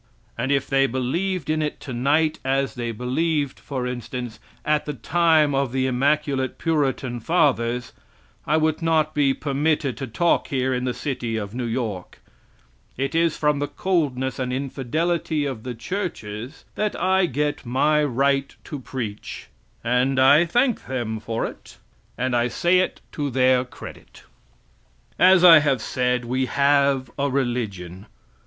And 0.35 0.51
if 0.51 0.65
they 0.67 0.87
believed 0.87 1.47
in 1.47 1.61
it 1.61 1.79
tonight 1.79 2.39
as 2.43 2.73
they 2.73 2.91
believed, 2.91 3.59
for 3.59 3.85
instance, 3.85 4.39
at 4.65 4.87
the 4.87 4.95
time 4.95 5.53
of 5.53 5.71
the 5.71 5.85
immaculate 5.85 6.57
Puritan 6.57 7.19
fathers, 7.19 7.93
I 8.47 8.57
would 8.57 8.81
not 8.81 9.13
be 9.13 9.31
permitted 9.35 9.97
to 9.97 10.07
talk 10.07 10.47
here 10.47 10.73
in 10.73 10.85
the 10.85 10.95
city 10.95 11.37
of 11.37 11.53
New 11.53 11.67
York. 11.67 12.19
It 12.97 13.13
is 13.13 13.37
from 13.37 13.59
the 13.59 13.67
coldness 13.67 14.39
and 14.39 14.51
infidelity 14.51 15.45
of 15.45 15.61
the 15.61 15.75
churches 15.75 16.65
that 16.73 16.99
I 16.99 17.27
get 17.27 17.63
my 17.63 18.03
right 18.03 18.55
to 18.63 18.79
preach; 18.79 19.49
and 19.83 20.19
I 20.19 20.45
thank 20.47 20.87
them 20.87 21.19
for 21.19 21.45
it, 21.45 21.77
and 22.17 22.35
I 22.35 22.47
say 22.47 22.79
it 22.79 23.01
to 23.11 23.29
their 23.29 23.63
credit. 23.63 24.23
As 25.19 25.43
I 25.43 25.59
have 25.59 25.79
said, 25.79 26.25
we 26.25 26.47
have 26.47 27.11
a 27.19 27.29
religion. 27.29 28.07